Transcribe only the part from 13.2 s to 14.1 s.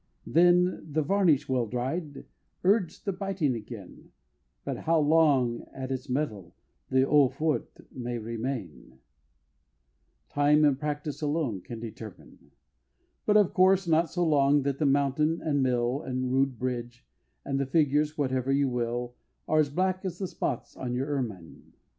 But of course not